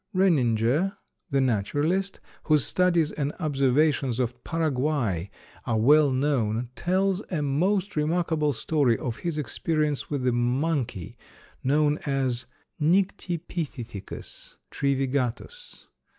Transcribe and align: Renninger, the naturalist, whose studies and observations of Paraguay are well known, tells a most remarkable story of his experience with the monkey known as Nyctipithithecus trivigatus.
Renninger, 0.15 0.97
the 1.29 1.39
naturalist, 1.41 2.19
whose 2.45 2.65
studies 2.65 3.11
and 3.11 3.33
observations 3.39 4.19
of 4.19 4.43
Paraguay 4.43 5.29
are 5.67 5.77
well 5.77 6.09
known, 6.09 6.69
tells 6.75 7.21
a 7.31 7.43
most 7.43 7.95
remarkable 7.95 8.51
story 8.51 8.97
of 8.97 9.17
his 9.17 9.37
experience 9.37 10.09
with 10.09 10.23
the 10.23 10.31
monkey 10.31 11.19
known 11.63 11.99
as 11.99 12.47
Nyctipithithecus 12.81 14.55
trivigatus. 14.71 15.85